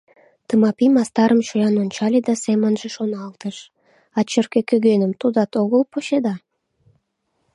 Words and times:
Тымапи 0.47 0.85
мастарым 0.95 1.39
чоян 1.47 1.75
ончале 1.83 2.19
да 2.27 2.33
семынже 2.43 2.87
шоналтыш: 2.95 3.57
«А 4.17 4.19
черке 4.29 4.61
кӧгӧным 4.69 5.11
тудат 5.21 5.51
огыл 5.61 5.81
почеда?» 5.91 6.35